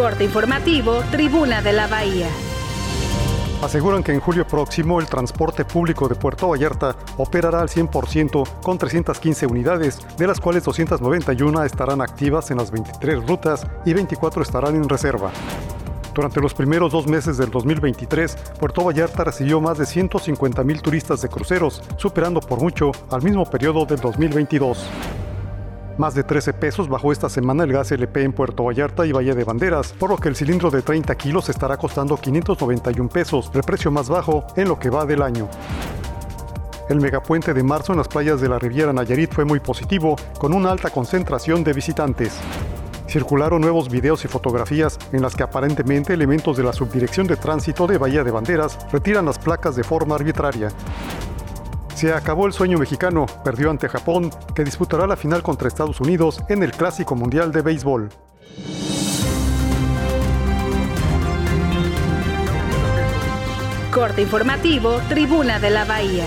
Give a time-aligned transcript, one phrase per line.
[0.00, 2.26] Corte informativo, Tribuna de la Bahía.
[3.62, 8.78] Aseguran que en julio próximo el transporte público de Puerto Vallarta operará al 100% con
[8.78, 14.76] 315 unidades, de las cuales 291 estarán activas en las 23 rutas y 24 estarán
[14.76, 15.32] en reserva.
[16.14, 21.20] Durante los primeros dos meses del 2023, Puerto Vallarta recibió más de 150 mil turistas
[21.20, 24.78] de cruceros, superando por mucho al mismo periodo del 2022.
[25.98, 29.34] Más de 13 pesos bajó esta semana el gas LP en Puerto Vallarta y Valle
[29.34, 33.62] de Banderas, por lo que el cilindro de 30 kilos estará costando 591 pesos, el
[33.62, 35.48] precio más bajo en lo que va del año.
[36.88, 40.52] El megapuente de marzo en las playas de la Riviera Nayarit fue muy positivo, con
[40.52, 42.40] una alta concentración de visitantes.
[43.06, 47.86] Circularon nuevos videos y fotografías en las que aparentemente elementos de la Subdirección de Tránsito
[47.86, 50.68] de Bahía de Banderas retiran las placas de forma arbitraria.
[52.00, 56.42] Se acabó el sueño mexicano, perdió ante Japón, que disputará la final contra Estados Unidos
[56.48, 58.08] en el Clásico Mundial de Béisbol.
[63.92, 66.24] Corte informativo, Tribuna de la Bahía.